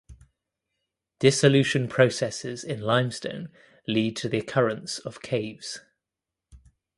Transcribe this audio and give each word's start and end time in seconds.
Dissolution 1.19 1.87
processes 1.87 2.63
in 2.63 2.81
limestone 2.81 3.49
lead 3.87 4.17
to 4.17 4.29
the 4.29 4.39
occurrence 4.39 4.97
of 4.97 5.21
caves. 5.21 5.81